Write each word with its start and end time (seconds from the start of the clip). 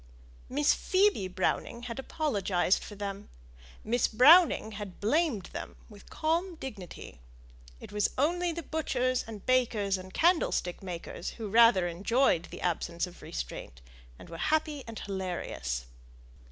Miss 0.49 0.73
Phoebe 0.73 1.27
Browning 1.27 1.83
had 1.83 1.99
apologized 1.99 2.83
for 2.83 2.95
them 2.95 3.29
Miss 3.83 4.07
Browning 4.07 4.71
had 4.71 4.99
blamed 4.99 5.51
them 5.53 5.75
with 5.89 6.09
calm 6.09 6.55
dignity; 6.55 7.19
it 7.79 7.91
was 7.91 8.09
only 8.17 8.51
the 8.51 8.63
butchers 8.63 9.23
and 9.27 9.45
bakers 9.45 9.99
and 9.99 10.11
candlestick 10.11 10.81
makers 10.81 11.29
who 11.37 11.49
rather 11.51 11.87
enjoyed 11.87 12.45
the 12.45 12.61
absence 12.61 13.05
of 13.05 13.21
restraint, 13.21 13.79
and 14.17 14.27
were 14.27 14.37
happy 14.39 14.83
and 14.87 14.97
hilarious. 14.97 15.85